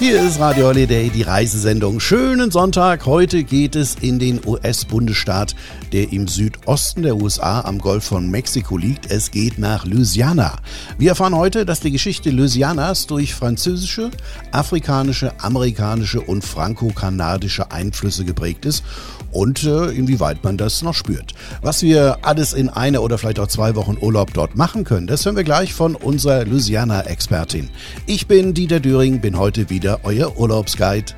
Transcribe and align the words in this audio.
Hier 0.00 0.22
ist 0.22 0.38
Radio 0.38 0.68
Holiday, 0.68 1.10
die 1.10 1.22
Reisesendung. 1.22 1.98
Schönen 1.98 2.52
Sonntag. 2.52 3.04
Heute 3.04 3.42
geht 3.42 3.74
es 3.74 3.96
in 3.96 4.20
den 4.20 4.40
US-Bundesstaat, 4.46 5.56
der 5.92 6.12
im 6.12 6.28
Südosten 6.28 7.02
der 7.02 7.16
USA 7.16 7.62
am 7.62 7.80
Golf 7.80 8.04
von 8.04 8.30
Mexiko 8.30 8.76
liegt. 8.76 9.10
Es 9.10 9.32
geht 9.32 9.58
nach 9.58 9.84
Louisiana. 9.86 10.54
Wir 10.98 11.10
erfahren 11.10 11.34
heute, 11.34 11.66
dass 11.66 11.80
die 11.80 11.90
Geschichte 11.90 12.30
Louisianas 12.30 13.08
durch 13.08 13.34
französische, 13.34 14.12
afrikanische, 14.52 15.32
amerikanische 15.40 16.20
und 16.20 16.44
franco-kanadische 16.44 17.72
Einflüsse 17.72 18.24
geprägt 18.24 18.66
ist 18.66 18.84
und 19.32 19.64
äh, 19.64 19.90
inwieweit 19.90 20.44
man 20.44 20.56
das 20.56 20.82
noch 20.82 20.94
spürt. 20.94 21.34
Was 21.60 21.82
wir 21.82 22.18
alles 22.22 22.52
in 22.52 22.68
einer 22.68 23.02
oder 23.02 23.18
vielleicht 23.18 23.40
auch 23.40 23.48
zwei 23.48 23.74
Wochen 23.74 23.98
Urlaub 24.00 24.32
dort 24.32 24.56
machen 24.56 24.84
können, 24.84 25.06
das 25.06 25.24
hören 25.24 25.36
wir 25.36 25.44
gleich 25.44 25.74
von 25.74 25.96
unserer 25.96 26.44
Louisiana-Expertin. 26.44 27.68
Ich 28.06 28.26
bin 28.26 28.54
Dieter 28.54 28.80
Düring, 28.80 29.20
bin 29.20 29.38
heute 29.38 29.70
wieder 29.70 29.87
wieder 29.88 30.00
euer 30.04 30.38
Urlaubsguide. 30.38 31.14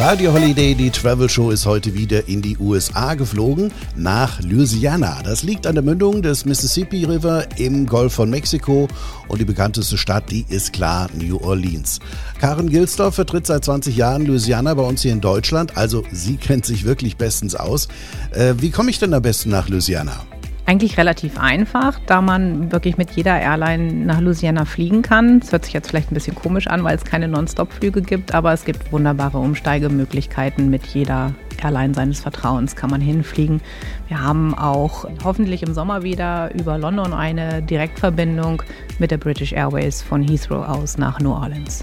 Radio 0.00 0.32
Holiday, 0.32 0.74
die 0.74 0.90
Travel 0.90 1.28
Show, 1.28 1.50
ist 1.50 1.66
heute 1.66 1.92
wieder 1.92 2.26
in 2.26 2.40
die 2.40 2.56
USA 2.56 3.14
geflogen, 3.14 3.70
nach 3.96 4.40
Louisiana. 4.40 5.18
Das 5.24 5.42
liegt 5.42 5.66
an 5.66 5.74
der 5.74 5.84
Mündung 5.84 6.22
des 6.22 6.46
Mississippi 6.46 7.04
River 7.04 7.44
im 7.58 7.84
Golf 7.84 8.14
von 8.14 8.30
Mexiko 8.30 8.88
und 9.26 9.40
die 9.40 9.44
bekannteste 9.44 9.98
Stadt, 9.98 10.30
die 10.30 10.46
ist 10.48 10.72
klar 10.72 11.10
New 11.12 11.38
Orleans. 11.38 11.98
Karen 12.40 12.70
Gilsdorf 12.70 13.16
vertritt 13.16 13.46
seit 13.46 13.64
20 13.64 13.94
Jahren 13.94 14.24
Louisiana 14.24 14.72
bei 14.72 14.84
uns 14.84 15.02
hier 15.02 15.12
in 15.12 15.20
Deutschland, 15.20 15.76
also 15.76 16.04
sie 16.12 16.36
kennt 16.36 16.64
sich 16.64 16.84
wirklich 16.84 17.16
bestens 17.18 17.56
aus. 17.56 17.88
Äh, 18.30 18.54
wie 18.58 18.70
komme 18.70 18.88
ich 18.88 18.98
denn 18.98 19.12
am 19.12 19.22
besten 19.22 19.50
nach 19.50 19.68
Louisiana? 19.68 20.24
Eigentlich 20.68 20.98
relativ 20.98 21.38
einfach, 21.38 21.98
da 22.04 22.20
man 22.20 22.70
wirklich 22.70 22.98
mit 22.98 23.12
jeder 23.12 23.40
Airline 23.40 23.90
nach 24.04 24.20
Louisiana 24.20 24.66
fliegen 24.66 25.00
kann. 25.00 25.38
Es 25.38 25.50
hört 25.50 25.64
sich 25.64 25.72
jetzt 25.72 25.88
vielleicht 25.88 26.12
ein 26.12 26.14
bisschen 26.14 26.34
komisch 26.34 26.66
an, 26.66 26.84
weil 26.84 26.94
es 26.94 27.04
keine 27.04 27.26
Non-Stop-Flüge 27.26 28.02
gibt, 28.02 28.34
aber 28.34 28.52
es 28.52 28.66
gibt 28.66 28.92
wunderbare 28.92 29.38
Umsteigemöglichkeiten 29.38 30.68
mit 30.68 30.84
jeder 30.88 31.32
Airline 31.62 31.94
seines 31.94 32.20
Vertrauens 32.20 32.76
kann 32.76 32.90
man 32.90 33.00
hinfliegen. 33.00 33.62
Wir 34.08 34.22
haben 34.22 34.54
auch 34.54 35.06
hoffentlich 35.24 35.62
im 35.62 35.72
Sommer 35.72 36.02
wieder 36.02 36.54
über 36.54 36.76
London 36.76 37.14
eine 37.14 37.62
Direktverbindung 37.62 38.62
mit 38.98 39.10
der 39.10 39.16
British 39.16 39.54
Airways 39.54 40.02
von 40.02 40.22
Heathrow 40.22 40.68
aus 40.68 40.98
nach 40.98 41.18
New 41.18 41.32
Orleans. 41.32 41.82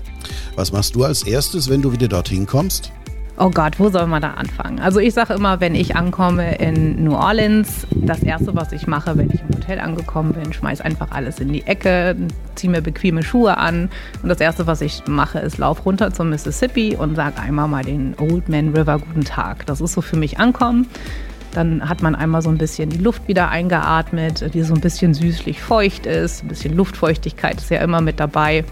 Was 0.56 0.72
machst 0.72 0.94
du 0.94 1.06
als 1.06 1.24
erstes, 1.24 1.72
wenn 1.72 1.82
du 1.82 1.92
wieder 1.92 2.08
dorthin 2.08 2.46
kommst? 2.46 2.92
Oh 3.38 3.50
Gott, 3.50 3.80
wo 3.80 3.90
soll 3.90 4.08
man 4.08 4.22
da 4.22 4.32
anfangen? 4.36 4.80
Also 4.80 5.02
ich 5.02 5.14
sage 5.14 5.34
immer, 5.34 5.60
wenn 5.60 5.76
ich 5.76 5.98
ankomme 5.98 6.56
in 6.56 7.04
New 7.04 7.14
Orleans, 7.14 7.86
das 7.92 8.24
Erste, 8.24 8.56
was 8.56 8.72
ich 8.72 8.88
mache, 8.88 9.18
wenn 9.18 9.30
ich 9.30 9.42
im 9.42 9.58
Hotel 9.58 9.80
angekommen 9.80 10.32
bin, 10.32 10.54
schmeiß 10.54 10.80
einfach 10.80 11.12
alles 11.12 11.42
in 11.42 11.52
die 11.52 11.68
Ecke, 11.68 12.16
ziehe 12.56 12.72
mir 12.72 12.82
bequeme 12.82 13.24
Schuhe 13.24 13.58
an 13.58 13.90
und 14.24 14.30
das 14.30 14.40
Erste, 14.40 14.68
was 14.68 14.80
ich 14.80 15.04
mache, 15.08 15.40
ist 15.40 15.58
lauf 15.58 15.86
runter 15.86 16.14
zum 16.14 16.30
Mississippi 16.30 16.96
und 16.96 17.16
sage 17.16 17.42
einmal 17.42 17.68
mal 17.68 17.84
den 17.84 18.16
Old 18.18 18.48
Man 18.48 18.70
River 18.70 19.00
guten 19.00 19.26
Tag. 19.26 19.66
Das 19.66 19.82
ist 19.82 19.92
so 19.92 20.00
für 20.00 20.16
mich 20.16 20.40
ankommen. 20.40 20.88
Dann 21.52 21.90
hat 21.90 22.02
man 22.02 22.16
einmal 22.16 22.42
so 22.42 22.50
ein 22.50 22.58
bisschen 22.58 22.90
die 22.90 23.00
Luft 23.00 23.28
wieder 23.28 23.50
eingeatmet, 23.50 24.54
die 24.54 24.64
so 24.64 24.74
ein 24.74 24.80
bisschen 24.80 25.14
süßlich 25.14 25.62
feucht 25.62 26.06
ist. 26.06 26.44
Ein 26.44 26.48
bisschen 26.48 26.76
Luftfeuchtigkeit 26.76 27.58
ist 27.58 27.70
ja 27.70 27.82
immer 27.82 28.00
mit 28.00 28.22
dabei. 28.22 28.64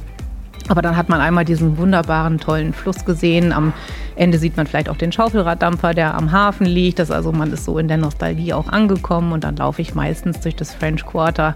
Aber 0.69 0.81
dann 0.81 0.95
hat 0.95 1.09
man 1.09 1.19
einmal 1.19 1.43
diesen 1.43 1.77
wunderbaren, 1.77 2.39
tollen 2.39 2.73
Fluss 2.73 3.03
gesehen. 3.03 3.51
Am 3.51 3.73
Ende 4.15 4.37
sieht 4.37 4.57
man 4.57 4.67
vielleicht 4.67 4.89
auch 4.89 4.97
den 4.97 5.11
Schaufelraddampfer, 5.11 5.93
der 5.93 6.15
am 6.15 6.31
Hafen 6.31 6.65
liegt. 6.65 6.99
Das 6.99 7.11
also 7.11 7.31
man 7.31 7.51
ist 7.51 7.65
so 7.65 7.77
in 7.77 7.87
der 7.87 7.97
Nostalgie 7.97 8.53
auch 8.53 8.67
angekommen. 8.69 9.31
Und 9.31 9.43
dann 9.43 9.55
laufe 9.55 9.81
ich 9.81 9.95
meistens 9.95 10.39
durch 10.39 10.55
das 10.55 10.73
French 10.73 11.05
Quarter 11.05 11.55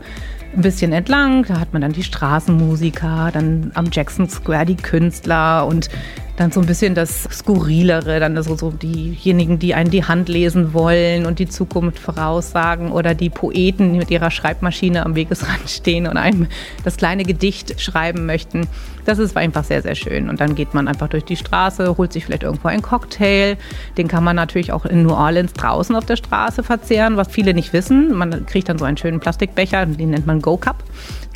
ein 0.55 0.61
bisschen 0.61 0.91
entlang. 0.93 1.43
Da 1.47 1.59
hat 1.59 1.73
man 1.73 1.81
dann 1.81 1.93
die 1.93 2.03
Straßenmusiker, 2.03 3.29
dann 3.33 3.71
am 3.75 3.87
Jackson 3.91 4.29
Square 4.29 4.65
die 4.65 4.75
Künstler 4.75 5.65
und 5.65 5.89
dann 6.37 6.51
so 6.51 6.59
ein 6.59 6.67
bisschen 6.67 6.93
das 6.93 7.23
Skurrilere, 7.23 8.19
dann 8.19 8.41
so, 8.43 8.55
so 8.55 8.69
diejenigen, 8.69 9.57
die 9.57 9.73
einen 9.73 9.89
die 9.89 10.05
Hand 10.05 10.29
lesen 10.29 10.71
wollen 10.73 11.25
und 11.25 11.39
die 11.39 11.49
Zukunft 11.49 11.97
voraussagen 11.97 12.91
oder 12.91 13.15
die 13.15 13.31
Poeten, 13.31 13.93
die 13.93 13.99
mit 13.99 14.11
ihrer 14.11 14.29
Schreibmaschine 14.29 15.03
am 15.05 15.15
Wegesrand 15.15 15.61
stehen 15.67 16.07
und 16.07 16.15
einem 16.17 16.47
das 16.83 16.97
kleine 16.97 17.23
Gedicht 17.23 17.81
schreiben 17.81 18.27
möchten. 18.27 18.67
Das 19.03 19.17
ist 19.17 19.35
einfach 19.35 19.63
sehr, 19.63 19.81
sehr 19.81 19.95
schön. 19.95 20.29
Und 20.29 20.39
dann 20.39 20.53
geht 20.53 20.73
man 20.73 20.87
einfach 20.87 21.07
durch 21.07 21.25
die 21.25 21.37
Straße, 21.37 21.97
holt 21.97 22.13
sich 22.13 22.25
vielleicht 22.25 22.45
irgendwo 22.47 22.67
einen 22.67 22.81
Cocktail. 22.81 23.57
Den 23.97 24.07
kann 24.07 24.23
man 24.23 24.35
natürlich 24.35 24.71
auch 24.71 24.85
in 24.85 25.03
New 25.03 25.13
Orleans 25.13 25.53
draußen 25.53 25.95
auf 25.95 26.05
der 26.05 26.15
Straße 26.15 26.63
verzehren, 26.63 27.17
was 27.17 27.27
viele 27.29 27.53
nicht 27.53 27.73
wissen. 27.73 28.13
Man 28.13 28.45
kriegt 28.45 28.69
dann 28.69 28.77
so 28.77 28.85
einen 28.85 28.97
schönen 28.97 29.19
Plastikbecher, 29.19 29.85
den 29.85 30.09
nennt 30.09 30.25
man 30.27 30.41
Go 30.41 30.57
Cup 30.57 30.83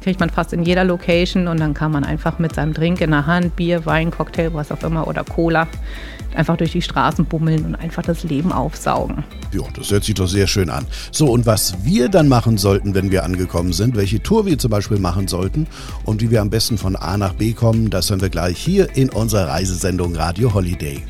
kriegt 0.01 0.19
man 0.19 0.29
fast 0.29 0.51
in 0.53 0.63
jeder 0.63 0.83
Location 0.83 1.47
und 1.47 1.59
dann 1.59 1.73
kann 1.73 1.91
man 1.91 2.03
einfach 2.03 2.39
mit 2.39 2.55
seinem 2.55 2.73
Drink 2.73 3.01
in 3.01 3.11
der 3.11 3.25
Hand, 3.27 3.55
Bier, 3.55 3.85
Wein, 3.85 4.11
Cocktail, 4.11 4.53
was 4.53 4.71
auch 4.71 4.83
immer 4.83 5.07
oder 5.07 5.23
Cola, 5.23 5.67
einfach 6.35 6.57
durch 6.57 6.71
die 6.71 6.81
Straßen 6.81 7.25
bummeln 7.25 7.65
und 7.65 7.75
einfach 7.75 8.03
das 8.03 8.23
Leben 8.23 8.51
aufsaugen. 8.51 9.23
Ja, 9.51 9.63
das 9.75 9.91
hört 9.91 10.03
sich 10.03 10.15
doch 10.15 10.27
sehr 10.27 10.47
schön 10.47 10.69
an. 10.69 10.85
So, 11.11 11.27
und 11.27 11.45
was 11.45 11.83
wir 11.83 12.09
dann 12.09 12.27
machen 12.27 12.57
sollten, 12.57 12.95
wenn 12.95 13.11
wir 13.11 13.23
angekommen 13.23 13.73
sind, 13.73 13.95
welche 13.95 14.21
Tour 14.23 14.45
wir 14.45 14.57
zum 14.57 14.71
Beispiel 14.71 14.99
machen 14.99 15.27
sollten 15.27 15.67
und 16.03 16.21
wie 16.21 16.31
wir 16.31 16.41
am 16.41 16.49
besten 16.49 16.77
von 16.77 16.95
A 16.95 17.17
nach 17.17 17.33
B 17.33 17.53
kommen, 17.53 17.89
das 17.89 18.09
hören 18.09 18.21
wir 18.21 18.29
gleich 18.29 18.57
hier 18.57 18.95
in 18.95 19.09
unserer 19.09 19.49
Reisesendung 19.49 20.15
Radio 20.15 20.53
Holiday. 20.53 21.03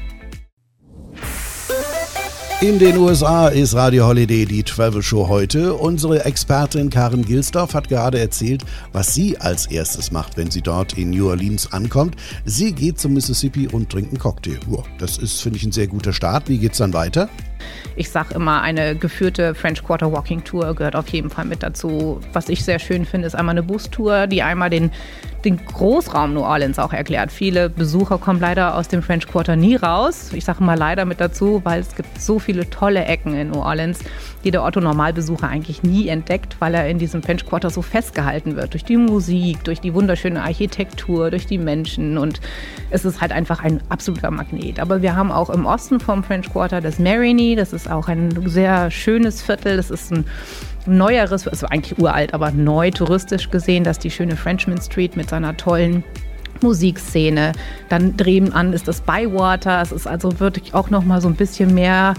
In 2.62 2.78
den 2.78 2.96
USA 2.98 3.48
ist 3.48 3.74
Radio 3.74 4.06
Holiday 4.06 4.46
die 4.46 4.62
Travel 4.62 5.02
Show 5.02 5.28
heute. 5.28 5.74
Unsere 5.74 6.26
Expertin 6.26 6.92
Karen 6.92 7.26
Gilsdorf 7.26 7.74
hat 7.74 7.90
gerade 7.90 8.20
erzählt, 8.20 8.64
was 8.92 9.16
sie 9.16 9.36
als 9.40 9.66
erstes 9.66 10.12
macht, 10.12 10.38
wenn 10.38 10.52
sie 10.52 10.62
dort 10.62 10.96
in 10.96 11.10
New 11.10 11.28
Orleans 11.28 11.74
ankommt. 11.74 12.16
Sie 12.46 12.72
geht 12.72 13.00
zum 13.00 13.16
Mississippi 13.16 13.68
und 13.68 13.90
trinkt 13.90 14.12
einen 14.12 14.20
Cocktail. 14.20 14.60
das 15.00 15.18
ist, 15.18 15.42
finde 15.42 15.58
ich, 15.58 15.64
ein 15.64 15.72
sehr 15.72 15.88
guter 15.88 16.14
Start. 16.14 16.50
Wie 16.50 16.60
geht's 16.60 16.78
dann 16.78 16.94
weiter? 16.94 17.30
Ich 17.96 18.10
sage 18.10 18.34
immer, 18.36 18.62
eine 18.62 18.96
geführte 18.96 19.54
French 19.54 19.84
Quarter 19.84 20.12
Walking 20.12 20.44
Tour 20.44 20.74
gehört 20.76 20.96
auf 20.96 21.08
jeden 21.10 21.30
Fall 21.30 21.46
mit 21.46 21.62
dazu. 21.62 22.22
Was 22.34 22.50
ich 22.50 22.64
sehr 22.64 22.80
schön 22.80 23.06
finde, 23.06 23.28
ist 23.28 23.36
einmal 23.36 23.54
eine 23.54 23.64
Bustour, 23.64 24.28
die 24.28 24.42
einmal 24.42 24.70
den, 24.70 24.92
den 25.44 25.58
Großraum 25.66 26.34
New 26.34 26.42
Orleans 26.42 26.80
auch 26.80 26.94
erklärt. 26.94 27.32
Viele 27.32 27.70
Besucher 27.70 28.18
kommen 28.18 28.40
leider 28.40 28.76
aus 28.76 28.88
dem 28.88 29.02
French 29.04 29.28
Quarter 29.28 29.56
nie 29.56 29.76
raus. 29.76 30.32
Ich 30.34 30.46
sage 30.46 30.64
mal 30.64 30.78
leider 30.78 31.06
mit 31.06 31.20
dazu, 31.20 31.62
weil 31.64 31.82
es 31.82 31.96
gibt 31.96 32.22
so 32.22 32.40
viele 32.40 32.70
tolle 32.70 33.06
Ecken 33.06 33.34
in 33.34 33.50
New 33.50 33.60
Orleans, 33.60 34.00
die 34.44 34.52
der 34.52 34.64
Otto-Normalbesucher 34.64 35.48
eigentlich 35.48 35.84
nie 35.84 36.08
entdeckt, 36.08 36.56
weil 36.60 36.74
er 36.74 36.88
in 36.88 36.98
diesem 36.98 37.22
French 37.22 37.46
Quarter 37.46 37.70
so 37.70 37.82
festgehalten 37.82 38.56
wird. 38.56 38.74
Durch 38.74 38.86
die 38.86 38.98
Musik, 38.98 39.64
durch 39.64 39.82
die 39.82 39.94
wunderschöne 39.94 40.42
Architektur, 40.42 41.30
durch 41.30 41.46
die 41.46 41.58
Menschen. 41.58 42.18
Und 42.18 42.40
es 42.90 43.06
ist 43.06 43.22
halt 43.22 43.32
einfach 43.32 43.64
ein 43.64 43.82
absoluter 43.90 44.32
Magnet. 44.32 44.80
Aber 44.80 45.02
wir 45.02 45.16
haben 45.16 45.32
auch 45.32 45.50
im 45.50 45.66
Osten 45.66 46.00
vom 46.00 46.24
French 46.24 46.52
Quarter 46.52 46.82
das 46.82 47.00
Marigny, 47.00 47.51
das 47.56 47.74
ist 47.74 47.90
auch 47.90 48.08
ein 48.08 48.48
sehr 48.48 48.92
schönes 48.92 49.42
Viertel. 49.42 49.78
Das 49.78 49.90
ist 49.90 50.12
ein 50.12 50.26
neueres, 50.86 51.48
also 51.48 51.68
eigentlich 51.68 52.00
uralt, 52.00 52.34
aber 52.34 52.52
neu 52.52 52.92
touristisch 52.92 53.50
gesehen, 53.50 53.84
dass 53.84 54.00
die 54.00 54.12
schöne 54.12 54.36
Frenchman 54.36 54.82
Street 54.82 55.16
mit 55.16 55.30
seiner 55.30 55.56
tollen 55.58 56.04
Musikszene. 56.62 57.54
Dann 57.90 58.18
drehen 58.18 58.54
an 58.54 58.74
ist 58.74 58.88
das 58.88 59.02
Bywater. 59.02 59.82
Es 59.82 59.92
ist 59.92 60.08
also 60.08 60.40
wirklich 60.40 60.74
auch 60.74 60.90
noch 60.90 61.04
mal 61.04 61.22
so 61.22 61.28
ein 61.28 61.36
bisschen 61.36 61.74
mehr 61.74 62.14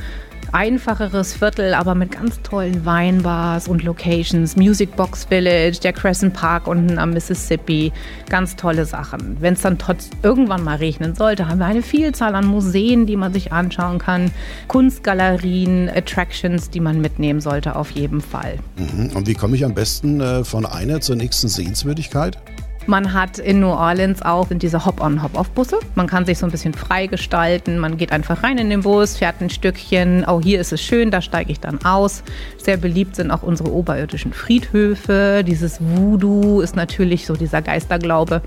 einfacheres 0.53 1.35
Viertel, 1.35 1.75
aber 1.75 1.95
mit 1.95 2.13
ganz 2.13 2.41
tollen 2.43 2.85
Weinbars 2.85 3.69
und 3.69 3.83
Locations. 3.83 4.57
Music 4.57 4.97
Box 4.97 5.25
Village, 5.25 5.79
der 5.83 5.93
Crescent 5.93 6.35
Park 6.35 6.67
unten 6.67 6.99
am 6.99 7.11
Mississippi. 7.11 7.93
Ganz 8.29 8.57
tolle 8.57 8.85
Sachen. 8.85 9.37
Wenn 9.41 9.55
es 9.55 9.63
dann 9.63 9.79
trotz 9.79 10.11
irgendwann 10.23 10.65
mal 10.65 10.77
regnen 10.77 11.15
sollte, 11.15 11.49
haben 11.49 11.59
wir 11.59 11.67
eine 11.67 11.83
Vielzahl 11.83 12.35
an 12.35 12.47
Museen, 12.47 13.07
die 13.07 13.17
man 13.17 13.33
sich 13.33 13.53
anschauen 13.53 13.99
kann. 13.99 14.31
Kunstgalerien, 14.69 15.89
Attractions, 15.89 16.71
die 16.71 16.81
man 16.81 17.01
mitnehmen 17.01 17.41
sollte, 17.41 17.77
auf 17.77 17.91
jeden 17.91 18.21
Fall. 18.21 18.59
Mhm. 18.77 19.11
Und 19.15 19.27
wie 19.27 19.35
komme 19.35 19.57
ich 19.57 19.65
am 19.65 19.75
besten 19.75 20.21
äh, 20.21 20.45
von 20.45 20.67
einer 20.67 21.01
zur 21.01 21.17
nächsten 21.17 21.49
Sehenswürdigkeit? 21.49 22.39
Man 22.87 23.13
hat 23.13 23.39
in 23.39 23.61
New 23.61 23.69
Orleans 23.69 24.23
auch 24.23 24.49
diese 24.51 24.85
Hop-on, 24.85 25.23
Hop-off-Busse. 25.23 25.79
Man 25.95 26.09
kann 26.09 26.25
sich 26.25 26.39
so 26.39 26.47
ein 26.47 26.51
bisschen 26.51 26.75
frei 26.75 27.07
gestalten. 27.07 27.79
Man 27.79 27.97
geht 27.97 28.11
einfach 28.11 28.43
rein 28.43 28.59
in 28.59 28.71
den 28.71 28.81
Bus, 28.81 29.19
fährt 29.19 29.41
ein 29.41 29.51
Stückchen. 29.51 30.25
Oh, 30.27 30.41
hier 30.43 30.61
ist 30.61 30.73
es 30.73 30.83
schön, 30.83 31.13
da 31.13 31.23
steige 31.23 31.53
ich 31.53 31.61
dann 31.61 31.85
aus. 31.85 32.25
Sehr 32.59 32.77
beliebt 32.77 33.15
sind 33.15 33.31
auch 33.31 33.43
unsere 33.45 33.73
oberirdischen 33.73 34.33
Friedhöfe. 34.33 35.45
Dieses 35.47 35.79
Voodoo 35.81 36.61
ist 36.61 36.75
natürlich 36.75 37.25
so 37.25 37.35
dieser 37.35 37.63
Geisterglaube. 37.63 38.43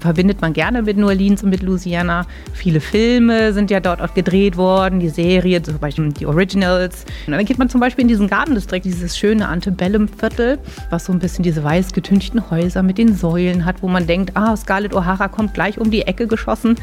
Verbindet 0.00 0.40
man 0.40 0.54
gerne 0.54 0.82
mit 0.82 0.96
New 0.96 1.06
Orleans 1.06 1.44
und 1.44 1.50
mit 1.50 1.62
Louisiana. 1.62 2.26
Viele 2.52 2.80
Filme 2.80 3.52
sind 3.52 3.70
ja 3.70 3.78
dort 3.78 4.02
auch 4.02 4.12
gedreht 4.12 4.56
worden. 4.56 4.98
Die 4.98 5.08
Serie, 5.08 5.62
zum 5.62 5.78
Beispiel 5.78 6.12
die 6.12 6.26
Originals. 6.26 7.04
Und 7.26 7.32
dann 7.34 7.44
geht 7.44 7.58
man 7.58 7.68
zum 7.68 7.80
Beispiel 7.80 8.02
in 8.02 8.08
diesen 8.08 8.26
Garten 8.26 8.56
District, 8.56 8.82
dieses 8.82 9.16
schöne 9.16 9.46
Antebellum-Viertel, 9.46 10.58
was 10.90 11.04
so 11.04 11.12
ein 11.12 11.20
bisschen 11.20 11.44
diese 11.44 11.62
weiß 11.62 11.92
getünchten 11.92 12.50
Häuser 12.50 12.82
mit 12.82 12.98
den 12.98 13.14
Säulen 13.14 13.64
hat 13.64 13.67
hat, 13.68 13.82
wo 13.82 13.88
man 13.88 14.08
denkt, 14.08 14.36
ah, 14.36 14.56
Scarlett 14.56 14.94
O'Hara 14.94 15.28
kommt 15.28 15.54
gleich 15.54 15.78
um 15.78 15.92
die 15.92 16.02
Ecke 16.02 16.26
geschossen. 16.26 16.74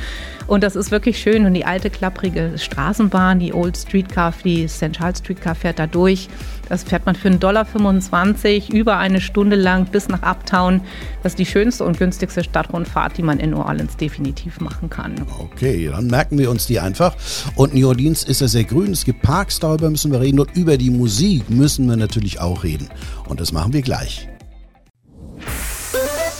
Und 0.47 0.63
das 0.63 0.77
ist 0.77 0.91
wirklich 0.91 1.19
schön. 1.19 1.45
Und 1.45 1.53
die 1.53 1.65
alte, 1.65 1.89
klapprige 1.89 2.53
Straßenbahn, 2.57 3.39
die 3.39 3.53
Old 3.53 3.75
Streetcar, 3.75 4.33
die 4.43 4.67
St. 4.67 4.93
Charles 4.93 5.19
Streetcar 5.19 5.55
fährt 5.55 5.79
da 5.79 5.87
durch. 5.87 6.29
Das 6.69 6.83
fährt 6.83 7.05
man 7.05 7.15
für 7.15 7.29
1,25 7.29 7.39
Dollar 7.39 8.79
über 8.79 8.97
eine 8.97 9.21
Stunde 9.21 9.55
lang 9.55 9.85
bis 9.85 10.07
nach 10.07 10.23
Uptown. 10.23 10.81
Das 11.23 11.33
ist 11.33 11.39
die 11.39 11.45
schönste 11.45 11.83
und 11.83 11.97
günstigste 11.97 12.43
Stadtrundfahrt, 12.43 13.17
die 13.17 13.23
man 13.23 13.39
in 13.39 13.51
New 13.51 13.59
Orleans 13.59 13.97
definitiv 13.97 14.59
machen 14.59 14.89
kann. 14.89 15.15
Okay, 15.39 15.89
dann 15.91 16.07
merken 16.07 16.37
wir 16.37 16.49
uns 16.49 16.65
die 16.65 16.79
einfach. 16.79 17.15
Und 17.55 17.73
New 17.73 17.87
Orleans 17.87 18.23
ist 18.23 18.41
ja 18.41 18.47
sehr 18.47 18.63
grün. 18.63 18.91
Es 18.91 19.05
gibt 19.05 19.21
Parks, 19.21 19.59
darüber 19.59 19.89
müssen 19.89 20.11
wir 20.11 20.21
reden. 20.21 20.39
Und 20.39 20.55
über 20.55 20.77
die 20.77 20.89
Musik 20.89 21.49
müssen 21.49 21.87
wir 21.87 21.97
natürlich 21.97 22.39
auch 22.39 22.63
reden. 22.63 22.89
Und 23.27 23.39
das 23.39 23.51
machen 23.51 23.73
wir 23.73 23.81
gleich. 23.81 24.27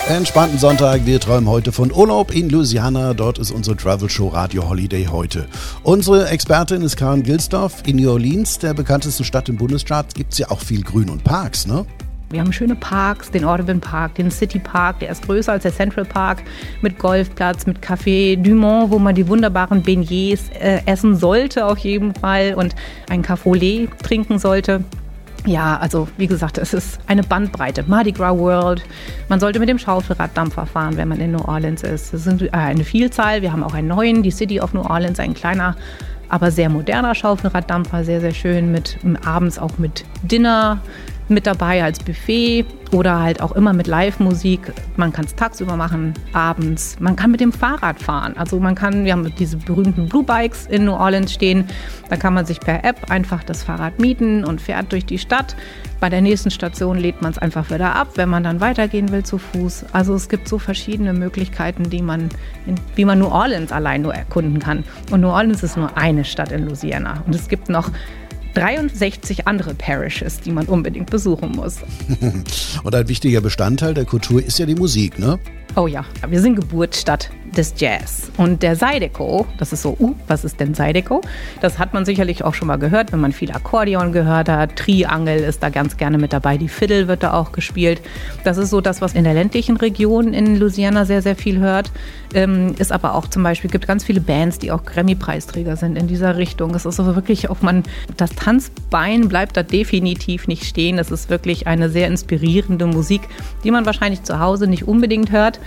Entspannten 0.08 0.60
Sonntag. 0.60 1.08
Wir 1.08 1.20
träumen 1.20 1.50
heute 1.50 1.72
von 1.72 1.92
Urlaub 1.92 2.32
in 2.32 2.48
Louisiana. 2.48 3.16
Dort 3.16 3.40
ist 3.40 3.50
unsere 3.50 3.76
Travel 3.76 4.08
Show 4.08 4.28
Radio 4.28 4.70
Holiday 4.70 5.08
heute. 5.08 5.48
Unsere 5.82 6.30
Expertin 6.30 6.84
ist 6.84 6.96
Karen 6.96 7.24
Gilsdorf. 7.24 7.82
In 7.88 7.96
New 7.96 8.12
Orleans, 8.12 8.60
der 8.60 8.76
bekanntesten 8.76 9.24
Stadt 9.24 9.50
im 9.50 9.56
Bundesstaat, 9.56 10.14
gibt 10.14 10.34
es 10.34 10.38
ja 10.38 10.52
auch 10.52 10.60
viel 10.60 10.84
Grün 10.84 11.10
und 11.10 11.24
Parks, 11.24 11.66
ne? 11.66 11.88
Wir 12.30 12.42
haben 12.42 12.54
schöne 12.54 12.76
Parks, 12.76 13.32
den 13.32 13.46
Audubon 13.46 13.80
Park, 13.80 14.14
den 14.16 14.30
City 14.30 14.60
Park, 14.60 15.00
der 15.00 15.10
ist 15.10 15.26
größer 15.26 15.54
als 15.54 15.64
der 15.64 15.74
Central 15.74 16.06
Park, 16.06 16.44
mit 16.82 17.00
Golfplatz, 17.00 17.66
mit 17.66 17.80
Café 17.80 18.36
Dumont, 18.36 18.92
wo 18.92 19.00
man 19.00 19.16
die 19.16 19.28
wunderbaren 19.28 19.82
Beignets 19.82 20.50
äh, 20.60 20.82
essen 20.86 21.16
sollte 21.16 21.66
auf 21.66 21.80
jeden 21.80 22.14
Fall 22.14 22.54
und 22.56 22.76
ein 23.10 23.24
Café 23.24 23.88
trinken 24.04 24.38
sollte. 24.38 24.84
Ja, 25.46 25.78
also 25.78 26.08
wie 26.18 26.26
gesagt, 26.26 26.58
es 26.58 26.74
ist 26.74 27.00
eine 27.06 27.22
Bandbreite. 27.22 27.84
Mardi 27.88 28.12
Gras 28.12 28.36
World. 28.36 28.84
Man 29.30 29.40
sollte 29.40 29.60
mit 29.60 29.70
dem 29.70 29.78
Schaufelraddampfer 29.78 30.66
fahren, 30.66 30.98
wenn 30.98 31.08
man 31.08 31.20
in 31.20 31.34
New 31.34 31.46
Orleans 31.46 31.84
ist. 31.84 32.14
Es 32.14 32.24
sind 32.24 32.42
äh, 32.42 32.50
eine 32.52 32.84
Vielzahl. 32.84 33.44
Wir 33.44 33.52
haben 33.52 33.64
auch 33.64 33.76
einen 33.76 33.88
neuen, 33.88 34.24
die 34.24 34.32
City 34.32 34.60
of 34.60 34.74
New 34.74 34.82
Orleans, 34.82 35.20
ein 35.20 35.36
kleiner, 35.36 35.76
aber 36.30 36.50
sehr 36.50 36.70
moderner 36.70 37.14
Schaufelraddampfer, 37.14 38.04
sehr, 38.04 38.22
sehr 38.22 38.34
schön 38.34 38.72
mit 38.72 38.98
abends 39.24 39.60
auch 39.60 39.78
mit 39.78 40.04
Dinner 40.24 40.80
mit 41.28 41.48
dabei 41.48 41.84
als 41.84 42.00
Buffet 42.00 42.66
oder 42.92 43.20
halt 43.20 43.42
auch 43.42 43.54
immer 43.54 43.74
mit 43.74 43.88
Live-Musik. 43.88 44.72
Man 44.96 45.12
kann 45.12 45.26
es 45.26 45.36
tagsüber 45.36 45.76
machen, 45.76 46.14
abends. 46.34 46.98
Man 47.00 47.16
kann 47.16 47.32
mit 47.32 47.42
dem 47.42 47.52
Fahrrad 47.52 48.00
fahren. 48.00 48.36
Also 48.38 48.60
man 48.60 48.76
kann, 48.76 49.06
wir 49.06 49.12
haben 49.12 49.34
diese 49.38 49.58
berühmten 49.58 50.08
Blue 50.08 50.24
Bikes 50.24 50.68
in 50.68 50.86
New 50.86 50.94
Orleans 50.94 51.34
stehen. 51.34 51.66
Da 52.10 52.18
kann 52.18 52.34
man 52.34 52.46
sich 52.46 52.60
per 52.60 52.84
App 52.84 53.10
einfach 53.10 53.44
das 53.44 53.64
Fahrrad 53.64 54.00
mieten 54.00 54.46
und 54.46 54.62
fährt 54.62 54.92
durch 54.92 55.06
die 55.06 55.18
Stadt. 55.18 55.56
Bei 56.00 56.10
der 56.10 56.22
nächsten 56.22 56.52
Station 56.52 56.98
lädt 56.98 57.22
man 57.22 57.32
es 57.32 57.38
einfach 57.38 57.70
wieder 57.72 57.96
ab, 57.96 58.10
wenn 58.16 58.30
man 58.30 58.44
dann 58.44 58.60
weitergehen 58.60 59.12
will 59.12 59.24
zu 59.24 59.38
Fuß. 59.38 59.86
Also 59.92 60.14
es 60.14 60.30
gibt 60.30 60.48
so 60.48 60.60
verschiedene 60.60 61.14
Möglichkeiten, 61.14 61.90
die 61.90 62.02
man, 62.02 62.30
wie 62.96 63.06
man 63.06 63.20
New 63.20 63.28
Orleans 63.28 63.72
allein 63.72 64.04
nur 64.04 64.14
erkunden 64.14 64.60
kann. 64.60 64.84
Und 65.12 65.22
New 65.22 65.30
Orleans 65.30 65.64
ist 65.64 65.78
nur 65.78 65.98
eine 65.98 66.24
Stadt 66.24 66.52
in 66.52 66.66
Louisiana. 66.66 67.24
Und 67.26 67.34
es 67.34 67.48
gibt 67.48 67.70
noch 67.70 67.90
63 68.56 69.48
andere 69.48 69.76
Parishes, 69.76 70.40
die 70.40 70.52
man 70.52 70.66
unbedingt 70.66 71.12
besuchen 71.12 71.52
muss. 71.52 71.78
Und 72.84 72.96
ein 72.96 73.08
wichtiger 73.08 73.42
Bestandteil 73.42 73.94
der 73.94 74.06
Kultur 74.06 74.44
ist 74.44 74.58
ja 74.58 74.66
die 74.66 74.76
Musik, 74.76 75.20
ne? 75.20 75.40
Oh 75.78 75.88
ja, 75.88 76.06
wir 76.30 76.40
sind 76.40 76.56
Geburtsstadt 76.56 77.30
des 77.56 77.74
Jazz. 77.78 78.32
Und 78.38 78.64
der 78.64 78.78
Zydeco, 78.78 79.46
das 79.58 79.74
ist 79.74 79.82
so, 79.82 79.96
uh, 80.00 80.14
was 80.28 80.44
ist 80.44 80.60
denn 80.60 80.74
Zydeco? 80.74 81.22
Das 81.62 81.80
hat 81.80 81.94
man 81.94 82.06
sicherlich 82.06 82.44
auch 82.44 82.54
schon 82.54 82.68
mal 82.68 82.78
gehört, 82.78 83.12
wenn 83.12 83.20
man 83.20 83.32
viel 83.32 83.52
Akkordeon 83.52 84.12
gehört 84.12 84.50
hat. 84.50 84.76
Triangel 84.76 85.40
ist 85.40 85.64
da 85.64 85.70
ganz 85.70 85.98
gerne 85.98 86.18
mit 86.18 86.34
dabei, 86.34 86.58
die 86.58 86.68
Fiddle 86.68 87.08
wird 87.08 87.24
da 87.24 87.34
auch 87.34 87.52
gespielt. 87.52 88.02
Das 88.44 88.58
ist 88.58 88.70
so 88.70 88.82
das, 88.82 89.02
was 89.02 89.14
in 89.14 89.24
der 89.24 89.34
ländlichen 89.34 89.78
Region 89.78 90.34
in 90.34 90.58
Louisiana 90.58 91.06
sehr, 91.06 91.22
sehr 91.22 91.36
viel 91.36 91.60
hört. 91.60 91.92
Ähm, 92.34 92.76
ist 92.78 92.92
aber 92.92 93.16
auch 93.16 93.28
zum 93.28 93.44
Beispiel, 93.44 93.70
gibt 93.70 93.88
ganz 93.88 94.04
viele 94.04 94.20
Bands, 94.20 94.60
die 94.60 94.72
auch 94.72 94.84
Grammy-Preisträger 94.84 95.78
sind 95.78 95.98
in 95.98 96.08
dieser 96.08 96.36
Richtung. 96.36 96.76
Es 96.76 96.86
ist 96.86 96.98
so 96.98 97.16
wirklich 97.16 97.50
auch 97.50 97.62
man, 97.62 97.84
das 98.18 98.32
Tanzbein 98.32 99.30
bleibt 99.30 99.56
da 99.56 99.64
definitiv 99.64 100.48
nicht 100.48 100.66
stehen. 100.66 101.00
Es 101.00 101.12
ist 101.12 101.30
wirklich 101.30 101.68
eine 101.68 101.90
sehr 101.90 102.08
inspirierende 102.08 102.86
Musik, 102.86 103.22
die 103.64 103.72
man 103.72 103.86
wahrscheinlich 103.86 104.24
zu 104.24 104.40
Hause 104.40 104.68
nicht 104.68 104.88
unbedingt 104.88 105.32
hört. 105.32 105.60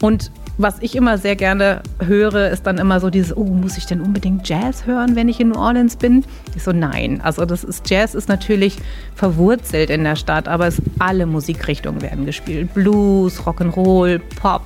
Und 0.00 0.30
was 0.56 0.76
ich 0.80 0.94
immer 0.94 1.18
sehr 1.18 1.36
gerne 1.36 1.82
höre, 2.04 2.50
ist 2.50 2.66
dann 2.66 2.78
immer 2.78 3.00
so 3.00 3.08
dieses, 3.08 3.34
oh, 3.36 3.44
muss 3.44 3.78
ich 3.78 3.86
denn 3.86 4.00
unbedingt 4.00 4.48
Jazz 4.48 4.86
hören, 4.86 5.16
wenn 5.16 5.28
ich 5.28 5.40
in 5.40 5.48
New 5.48 5.58
Orleans 5.58 5.96
bin? 5.96 6.24
Ich 6.54 6.62
so, 6.62 6.72
nein. 6.72 7.20
Also 7.22 7.44
das 7.46 7.64
ist, 7.64 7.88
Jazz 7.88 8.14
ist 8.14 8.28
natürlich 8.28 8.76
verwurzelt 9.14 9.90
in 9.90 10.04
der 10.04 10.16
Stadt, 10.16 10.48
aber 10.48 10.66
es, 10.66 10.80
alle 10.98 11.26
Musikrichtungen 11.26 12.02
werden 12.02 12.26
gespielt. 12.26 12.74
Blues, 12.74 13.40
Rock'n'Roll, 13.40 14.20
Pop, 14.40 14.62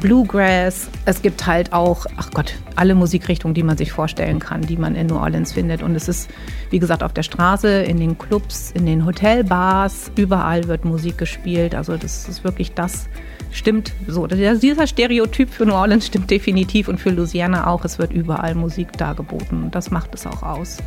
Bluegrass. 0.00 0.88
Es 1.04 1.22
gibt 1.22 1.46
halt 1.46 1.72
auch, 1.72 2.06
ach 2.16 2.30
Gott, 2.32 2.54
alle 2.76 2.94
Musikrichtungen, 2.94 3.54
die 3.54 3.62
man 3.62 3.76
sich 3.76 3.92
vorstellen 3.92 4.38
kann, 4.38 4.62
die 4.62 4.76
man 4.76 4.94
in 4.94 5.08
New 5.08 5.16
Orleans 5.16 5.52
findet. 5.52 5.82
Und 5.82 5.94
es 5.94 6.08
ist, 6.08 6.30
wie 6.70 6.78
gesagt, 6.78 7.02
auf 7.02 7.12
der 7.12 7.22
Straße, 7.22 7.82
in 7.82 7.98
den 7.98 8.18
Clubs, 8.18 8.72
in 8.72 8.86
den 8.86 9.04
Hotelbars, 9.04 10.10
überall 10.16 10.68
wird 10.68 10.84
Musik 10.84 11.18
gespielt. 11.18 11.74
Also 11.74 11.96
das 11.96 12.28
ist 12.28 12.44
wirklich 12.44 12.74
das, 12.74 13.08
stimmt 13.52 13.92
so. 14.06 14.26
Dieser 14.26 14.86
Stereotyp 14.86 15.50
für 15.50 15.66
New 15.66 15.74
Orleans 15.74 16.06
stimmt 16.06 16.30
definitiv 16.30 16.88
und 16.88 16.98
für 16.98 17.10
Louisiana 17.10 17.66
auch. 17.66 17.84
Es 17.84 17.98
wird 17.98 18.12
überall 18.12 18.54
Musik 18.54 18.92
dargeboten 18.96 19.70
das 19.78 19.90
macht 19.92 20.14
es 20.14 20.26
auch 20.26 20.42
aus. 20.42 20.78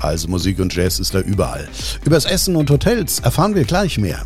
Also 0.00 0.28
Musik 0.28 0.58
und 0.58 0.74
Jazz 0.74 0.98
ist 1.00 1.14
da 1.14 1.20
überall. 1.20 1.68
Übers 2.04 2.24
Essen 2.24 2.56
und 2.56 2.70
Hotels 2.70 3.20
erfahren 3.20 3.54
wir 3.54 3.64
gleich 3.64 3.98
mehr. 3.98 4.22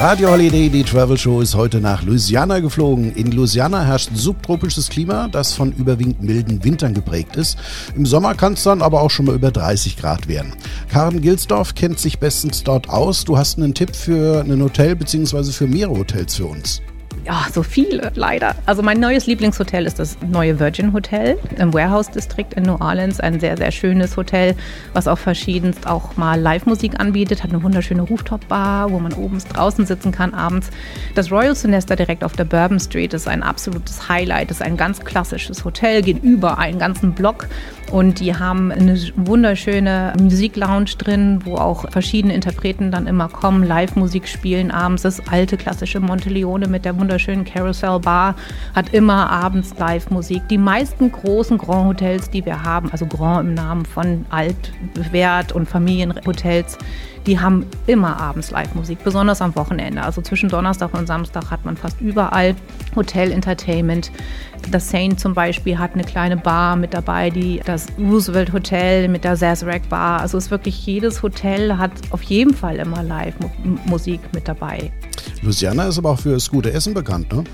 Radio 0.00 0.30
Holiday, 0.30 0.70
die 0.70 0.82
Travel 0.82 1.18
Show, 1.18 1.42
ist 1.42 1.54
heute 1.54 1.78
nach 1.78 2.02
Louisiana 2.02 2.60
geflogen. 2.60 3.12
In 3.16 3.32
Louisiana 3.32 3.84
herrscht 3.84 4.08
subtropisches 4.14 4.88
Klima, 4.88 5.28
das 5.28 5.52
von 5.52 5.72
überwiegend 5.72 6.22
milden 6.22 6.64
Wintern 6.64 6.94
geprägt 6.94 7.36
ist. 7.36 7.58
Im 7.94 8.06
Sommer 8.06 8.34
kann 8.34 8.54
es 8.54 8.62
dann 8.62 8.80
aber 8.80 9.02
auch 9.02 9.10
schon 9.10 9.26
mal 9.26 9.34
über 9.34 9.50
30 9.50 9.98
Grad 9.98 10.26
werden. 10.26 10.54
Karen 10.88 11.20
Gilsdorf 11.20 11.74
kennt 11.74 11.98
sich 11.98 12.18
bestens 12.18 12.64
dort 12.64 12.88
aus. 12.88 13.26
Du 13.26 13.36
hast 13.36 13.58
einen 13.58 13.74
Tipp 13.74 13.94
für 13.94 14.40
ein 14.40 14.62
Hotel 14.62 14.96
bzw. 14.96 15.52
für 15.52 15.66
mehrere 15.66 15.98
Hotels 15.98 16.34
für 16.34 16.46
uns. 16.46 16.80
Ja, 17.26 17.46
so 17.52 17.62
viele, 17.62 18.10
leider. 18.14 18.54
Also 18.64 18.82
mein 18.82 18.98
neues 18.98 19.26
Lieblingshotel 19.26 19.86
ist 19.86 19.98
das 19.98 20.16
neue 20.26 20.58
Virgin 20.58 20.92
Hotel 20.94 21.38
im 21.58 21.72
Warehouse 21.74 22.10
District 22.10 22.46
in 22.56 22.62
New 22.62 22.76
Orleans. 22.80 23.20
Ein 23.20 23.38
sehr, 23.40 23.58
sehr 23.58 23.70
schönes 23.70 24.16
Hotel, 24.16 24.56
was 24.94 25.06
auch 25.06 25.18
verschiedenst 25.18 25.86
auch 25.86 26.16
mal 26.16 26.40
Live-Musik 26.40 26.98
anbietet. 26.98 27.42
Hat 27.42 27.50
eine 27.50 27.62
wunderschöne 27.62 28.02
Rooftop-Bar, 28.02 28.90
wo 28.90 28.98
man 28.98 29.12
oben 29.12 29.38
draußen 29.38 29.84
sitzen 29.84 30.12
kann 30.12 30.32
abends. 30.32 30.70
Das 31.14 31.30
Royal 31.30 31.54
Sonesta 31.54 31.94
direkt 31.94 32.24
auf 32.24 32.32
der 32.32 32.44
Bourbon 32.44 32.80
Street 32.80 33.12
ist 33.12 33.28
ein 33.28 33.42
absolutes 33.42 34.08
Highlight. 34.08 34.50
Ist 34.50 34.62
ein 34.62 34.78
ganz 34.78 35.00
klassisches 35.00 35.64
Hotel, 35.64 36.00
geht 36.00 36.22
über 36.22 36.58
einen 36.58 36.78
ganzen 36.78 37.12
Block 37.12 37.48
und 37.90 38.20
die 38.20 38.36
haben 38.36 38.70
eine 38.70 38.98
wunderschöne 39.16 40.14
Musiklounge 40.20 40.96
drin, 40.96 41.40
wo 41.44 41.56
auch 41.56 41.90
verschiedene 41.90 42.34
Interpreten 42.34 42.90
dann 42.90 43.06
immer 43.06 43.28
kommen, 43.28 43.64
Live-Musik 43.64 44.28
spielen 44.28 44.70
abends. 44.70 45.02
Das 45.02 45.26
alte 45.28 45.56
klassische 45.56 46.00
Monteleone 46.00 46.68
mit 46.68 46.84
der 46.84 46.96
wunderschönen 46.98 47.09
Carousel 47.18 47.98
Bar 48.00 48.34
hat 48.74 48.92
immer 48.94 49.30
abends 49.30 49.74
Live-Musik. 49.78 50.48
Die 50.48 50.58
meisten 50.58 51.10
großen 51.10 51.58
Grand 51.58 51.88
Hotels, 51.88 52.30
die 52.30 52.44
wir 52.44 52.62
haben, 52.62 52.90
also 52.92 53.06
Grand 53.06 53.48
im 53.48 53.54
Namen 53.54 53.84
von 53.84 54.24
Altwert 54.30 55.52
und 55.52 55.68
Familienhotels, 55.68 56.78
die 57.26 57.38
haben 57.38 57.66
immer 57.86 58.18
abends 58.18 58.50
Live-Musik, 58.50 59.04
besonders 59.04 59.42
am 59.42 59.54
Wochenende. 59.54 60.02
Also 60.02 60.22
zwischen 60.22 60.48
Donnerstag 60.48 60.94
und 60.94 61.06
Samstag 61.06 61.50
hat 61.50 61.64
man 61.64 61.76
fast 61.76 62.00
überall 62.00 62.54
Hotel-Entertainment. 62.96 64.10
Das 64.70 64.90
Saint 64.90 65.20
zum 65.20 65.34
Beispiel 65.34 65.78
hat 65.78 65.94
eine 65.94 66.04
kleine 66.04 66.36
Bar 66.36 66.76
mit 66.76 66.94
dabei, 66.94 67.30
die 67.30 67.60
das 67.64 67.88
Roosevelt 67.98 68.52
Hotel 68.52 69.08
mit 69.08 69.24
der 69.24 69.36
Sazerac 69.36 69.88
Bar. 69.88 70.20
Also 70.20 70.38
ist 70.38 70.50
wirklich 70.50 70.86
jedes 70.86 71.22
Hotel 71.22 71.76
hat 71.76 71.92
auf 72.10 72.22
jeden 72.22 72.54
Fall 72.54 72.76
immer 72.76 73.02
Live-Musik 73.02 74.20
mit 74.32 74.48
dabei. 74.48 74.90
Louisiana 75.42 75.88
ist 75.88 75.98
aber 75.98 76.10
auch 76.10 76.18
für 76.18 76.32
das 76.32 76.50
gute 76.50 76.72
Essen 76.72 76.92
bekannt, 76.92 77.32
ne? 77.32 77.44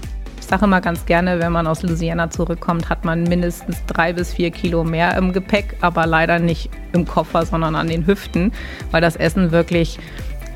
Ich 0.41 0.47
sage 0.47 0.65
immer 0.65 0.81
ganz 0.81 1.07
gerne, 1.07 1.41
wenn 1.41 1.51
man 1.51 1.67
aus 1.67 1.83
Louisiana 1.83 2.31
zurückkommt, 2.31 2.89
hat 2.89 3.05
man 3.05 3.25
mindestens 3.25 3.79
drei 3.87 4.13
bis 4.13 4.33
vier 4.33 4.51
Kilo 4.51 4.85
mehr 4.85 5.17
im 5.17 5.33
Gepäck, 5.33 5.77
aber 5.81 6.07
leider 6.07 6.39
nicht 6.39 6.71
im 6.93 7.05
Koffer, 7.05 7.45
sondern 7.47 7.75
an 7.75 7.89
den 7.89 8.07
Hüften, 8.07 8.53
weil 8.93 9.01
das 9.01 9.17
Essen 9.17 9.51
wirklich 9.51 9.99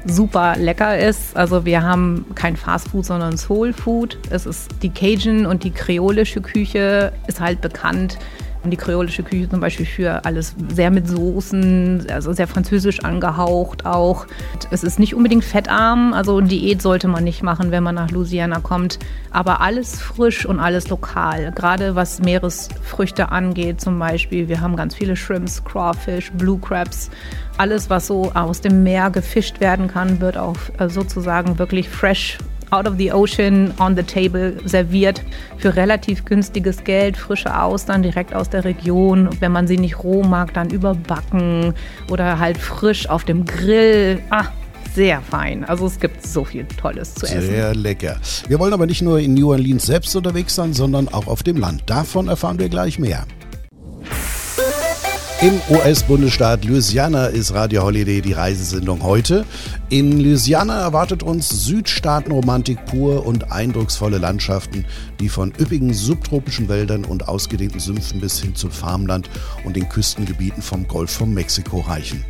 super 0.07 0.57
lecker 0.57 0.99
ist. 0.99 1.37
Also 1.37 1.65
wir 1.65 1.83
haben 1.83 2.25
kein 2.35 2.57
Fast 2.57 2.89
Food, 2.89 3.05
sondern 3.05 3.37
Soul 3.37 3.73
Food. 3.73 4.19
Es 4.31 4.47
ist 4.47 4.71
die 4.83 4.91
Cajun 4.91 5.47
und 5.47 5.65
die 5.65 5.73
kreolische 5.73 6.41
Küche 6.41 7.13
ist 7.27 7.41
halt 7.41 7.61
bekannt 7.61 8.19
die 8.65 8.77
kreolische 8.77 9.23
Küche 9.23 9.49
zum 9.49 9.61
Beispiel 9.61 9.87
für 9.87 10.25
alles 10.25 10.55
sehr 10.75 10.91
mit 10.91 11.09
Soßen, 11.09 12.07
also 12.11 12.33
sehr 12.33 12.47
französisch 12.47 13.01
angehaucht 13.01 13.87
auch. 13.87 14.27
Es 14.71 14.85
ist 14.85 14.99
nicht 14.99 15.15
unbedingt 15.15 15.45
fettarm, 15.45 16.13
also 16.13 16.41
Diät 16.41 16.83
sollte 16.83 17.09
man 17.09 17.25
nicht 17.25 17.43
machen, 17.43 17.71
wenn 17.71 17.83
man 17.83 17.95
nach 17.95 18.11
Louisiana 18.11 18.61
kommt. 18.61 18.99
Aber 19.31 19.61
alles 19.61 20.01
frisch 20.01 20.45
und 20.45 20.61
alles 20.61 20.89
lokal. 20.89 21.53
Gerade 21.55 21.95
was 21.95 22.21
Meeresfrüchte 22.21 23.31
angeht 23.31 23.81
zum 23.81 23.99
Beispiel. 23.99 24.49
Wir 24.49 24.61
haben 24.61 24.77
ganz 24.77 24.95
viele 24.95 25.17
Shrimps, 25.17 25.65
Crawfish, 25.65 26.31
Blue 26.33 26.59
Crabs. 26.59 27.11
Alles, 27.57 27.89
was 27.91 28.07
so 28.07 28.33
aus 28.35 28.61
dem 28.61 28.83
Meer 28.83 29.11
gefischt 29.11 29.61
werden 29.61 29.89
kann, 29.89 30.21
wird 30.21 30.37
auch 30.37 30.57
äh, 30.79 30.89
sozusagen 30.89 31.59
wirklich 31.59 31.89
fresh 31.89 32.39
out 32.71 32.87
of 32.87 32.97
the 32.99 33.13
ocean, 33.13 33.73
on 33.79 33.97
the 33.97 34.03
table 34.03 34.57
serviert 34.65 35.23
für 35.59 35.77
relativ 35.77 36.25
günstiges 36.25 36.85
Geld, 36.85 37.17
frische 37.17 37.61
Austern 37.61 38.03
direkt 38.03 38.35
aus 38.35 38.51
der 38.51 38.65
Region. 38.65 39.29
Wenn 39.41 39.53
man 39.53 39.67
sie 39.67 39.77
nicht 39.77 40.03
roh 40.03 40.23
mag, 40.23 40.55
dann 40.55 40.71
überbacken 40.71 41.75
oder 42.11 42.39
halt 42.39 42.59
frisch 42.59 43.09
auf 43.09 43.25
dem 43.25 43.45
Grill. 43.45 44.21
Ah, 44.31 44.47
sehr 44.95 45.21
fein. 45.21 45.65
Also 45.65 45.87
es 45.87 46.01
gibt 46.01 46.27
so 46.27 46.45
viel 46.45 46.65
Tolles 46.65 47.15
zu 47.15 47.27
essen. 47.27 47.43
Sehr 47.43 47.75
lecker. 47.75 48.17
Wir 48.49 48.59
wollen 48.59 48.73
aber 48.73 48.87
nicht 48.87 49.03
nur 49.03 49.21
in 49.21 49.35
New 49.35 49.51
Orleans 49.51 49.87
selbst 49.87 50.15
unterwegs 50.17 50.55
sein, 50.55 50.73
sondern 50.73 51.09
auch 51.09 51.27
auf 51.27 51.43
dem 51.43 51.57
Land. 51.57 51.83
Davon 51.87 52.29
erfahren 52.29 52.59
wir 52.59 52.69
gleich 52.69 52.99
mehr. 52.99 53.27
Im 55.43 55.59
US-Bundesstaat 55.71 56.67
Louisiana 56.67 57.29
ist 57.29 57.55
Radio 57.55 57.83
Holiday 57.83 58.21
die 58.21 58.35
Reisesendung 58.35 59.03
heute. 59.03 59.47
In 59.89 60.21
Louisiana 60.21 60.83
erwartet 60.83 61.23
uns 61.23 61.49
Südstaatenromantik 61.65 62.85
pur 62.85 63.25
und 63.25 63.51
eindrucksvolle 63.51 64.19
Landschaften, 64.19 64.85
die 65.19 65.31
von 65.31 65.51
üppigen 65.59 65.95
subtropischen 65.95 66.69
Wäldern 66.69 67.07
und 67.07 67.27
ausgedehnten 67.27 67.81
Sümpfen 67.81 68.21
bis 68.21 68.39
hin 68.39 68.55
zum 68.55 68.71
Farmland 68.71 69.31
und 69.65 69.77
den 69.77 69.89
Küstengebieten 69.89 70.63
vom 70.63 70.87
Golf 70.87 71.11
von 71.11 71.33
Mexiko 71.33 71.81
reichen. 71.81 72.23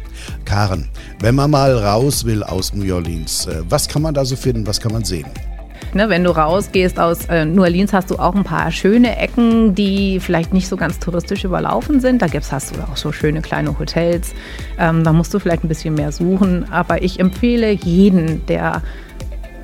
Karen, 0.44 0.88
wenn 1.18 1.34
man 1.34 1.50
mal 1.50 1.76
raus 1.76 2.24
will 2.24 2.44
aus 2.44 2.74
New 2.74 2.94
Orleans, 2.94 3.46
äh, 3.46 3.64
was 3.68 3.88
kann 3.88 4.02
man 4.02 4.14
da 4.14 4.24
so 4.24 4.36
finden, 4.36 4.68
was 4.68 4.80
kann 4.80 4.92
man 4.92 5.04
sehen? 5.04 5.26
Ne, 5.92 6.08
wenn 6.08 6.22
du 6.22 6.30
rausgehst 6.30 7.00
aus 7.00 7.26
äh, 7.26 7.44
New 7.44 7.62
Orleans, 7.62 7.92
hast 7.92 8.12
du 8.12 8.16
auch 8.16 8.36
ein 8.36 8.44
paar 8.44 8.70
schöne 8.70 9.16
Ecken, 9.16 9.74
die 9.74 10.20
vielleicht 10.20 10.52
nicht 10.52 10.68
so 10.68 10.76
ganz 10.76 11.00
touristisch 11.00 11.42
überlaufen 11.42 11.98
sind. 11.98 12.22
Da 12.22 12.28
gibt's, 12.28 12.52
hast 12.52 12.76
du 12.76 12.80
auch 12.80 12.96
so 12.96 13.10
schöne 13.10 13.42
kleine 13.42 13.76
Hotels. 13.76 14.32
Ähm, 14.78 15.02
da 15.02 15.12
musst 15.12 15.34
du 15.34 15.40
vielleicht 15.40 15.64
ein 15.64 15.68
bisschen 15.68 15.94
mehr 15.94 16.12
suchen. 16.12 16.70
Aber 16.70 17.02
ich 17.02 17.18
empfehle 17.18 17.72
jeden, 17.72 18.46
der 18.46 18.82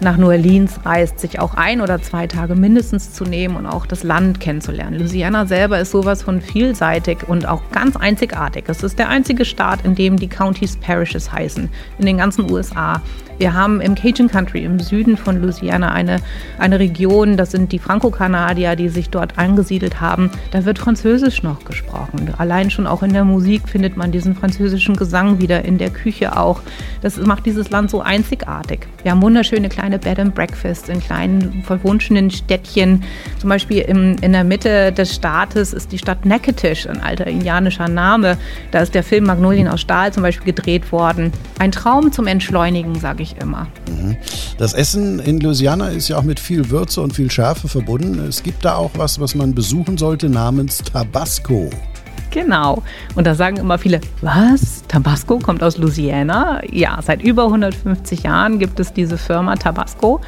nach 0.01 0.17
New 0.17 0.27
Orleans 0.27 0.81
reist, 0.85 1.21
sich 1.21 1.39
auch 1.39 1.55
ein 1.55 1.81
oder 1.81 2.03
zwei 2.03 2.27
Tage 2.27 2.55
mindestens 2.55 3.13
zu 3.13 3.25
nehmen 3.25 3.57
und 3.57 3.67
auch 3.67 3.87
das 3.87 4.03
Land 4.03 4.41
kennenzulernen. 4.41 4.99
Louisiana 4.99 5.47
selber 5.47 5.79
ist 5.79 5.93
sowas 5.93 6.23
von 6.23 6.41
vielseitig 6.41 7.19
und 7.29 7.47
auch 7.47 7.63
ganz 7.73 7.97
einzigartig. 7.97 8.65
Es 8.67 8.83
ist 8.83 8.99
der 8.99 9.09
einzige 9.09 9.45
Staat, 9.45 9.85
in 9.85 9.95
dem 9.95 10.17
die 10.17 10.29
Counties 10.29 10.77
Parishes 10.77 11.33
heißen, 11.33 11.69
in 11.99 12.07
den 12.07 12.19
ganzen 12.19 12.51
USA. 12.51 13.01
Wir 13.39 13.53
haben 13.53 13.83
im 13.83 13.95
Cajun 13.95 14.29
Country 14.29 14.65
im 14.65 14.81
Süden 14.81 15.19
von 15.19 15.43
Louisiana 15.43 15.93
eine, 15.93 16.21
eine 16.59 16.79
Region, 16.79 17.37
das 17.37 17.51
sind 17.51 17.71
die 17.71 17.79
Franco-Kanadier, 17.79 18.77
die 18.77 18.89
sich 18.89 19.11
dort 19.11 19.39
angesiedelt 19.39 20.01
haben. 20.01 20.31
Da 20.53 20.65
wird 20.65 20.79
Französisch 20.79 21.43
noch 21.43 21.65
gesprochen. 21.65 22.33
Allein 22.39 22.71
schon 22.71 22.87
auch 22.87 23.03
in 23.03 23.13
der 23.13 23.25
Musik 23.25 23.69
findet 23.69 23.97
man 23.97 24.11
diesen 24.11 24.35
französischen 24.35 24.97
Gesang 24.97 25.39
wieder, 25.39 25.67
in 25.67 25.77
der 25.77 25.91
Küche 25.91 26.35
auch. 26.39 26.63
Das 27.03 27.19
macht 27.19 27.45
dieses 27.45 27.69
Land 27.71 27.91
so 27.91 28.01
einzigartig. 28.01 28.87
Wir 29.03 29.11
haben 29.11 29.21
wunderschöne 29.21 29.69
kleine 29.69 29.99
Bed 29.99 30.19
and 30.19 30.35
Breakfast 30.35 30.89
in 30.89 31.01
kleinen 31.01 31.63
verwunschenen 31.63 32.31
Städtchen. 32.31 33.05
Zum 33.39 33.51
Beispiel 33.51 33.83
im, 33.83 34.17
in 34.23 34.33
der 34.33 34.45
Mitte 34.45 34.93
des 34.93 35.15
Staates 35.15 35.75
ist 35.75 35.93
die 35.93 35.99
Stadt 35.99 36.25
Natchitoches, 36.25 36.87
ein 36.87 37.03
alter 37.03 37.27
indianischer 37.27 37.89
Name. 37.89 38.39
Da 38.71 38.81
ist 38.81 38.95
der 38.95 39.03
Film 39.03 39.25
Magnolien 39.25 39.69
aus 39.69 39.83
Stahl 39.83 40.13
zum 40.13 40.23
Beispiel 40.23 40.55
gedreht 40.55 40.91
worden. 40.91 41.33
Ein 41.59 41.73
Traum 41.73 42.13
zum 42.13 42.27
Entschleunigen, 42.27 42.95
sage 42.95 43.23
ich 43.23 43.26
ich 43.27 43.37
immer. 43.43 43.67
Mhm. 43.89 44.17
Das 44.59 44.73
Essen 44.73 45.19
in 45.19 45.41
Louisiana 45.41 45.89
ist 45.89 46.09
ja 46.09 46.19
auch 46.19 46.23
mit 46.23 46.41
viel 46.41 46.71
Würze 46.71 47.01
und 47.01 47.13
viel 47.13 47.31
Schärfe 47.31 47.69
verbunden. 47.69 48.19
Es 48.21 48.43
gibt 48.43 48.65
da 48.65 48.77
auch 48.77 48.93
was, 48.97 49.21
was 49.21 49.35
man 49.35 49.55
besuchen 49.55 49.99
sollte, 49.99 50.29
namens 50.29 50.79
Tabasco. 50.79 51.71
Genau. 52.37 52.83
Und 53.15 53.27
da 53.27 53.35
sagen 53.35 53.57
immer 53.57 53.79
viele, 53.79 53.99
was? 54.21 54.83
Tabasco 54.89 55.39
kommt 55.39 55.63
aus 55.63 55.79
Louisiana? 55.79 56.61
Ja, 56.71 56.99
seit 57.01 57.23
über 57.23 57.45
150 57.45 58.25
Jahren 58.25 58.59
gibt 58.59 58.79
es 58.79 58.93
diese 58.93 59.17
Firma 59.17 59.57
Tabasco 59.57 60.21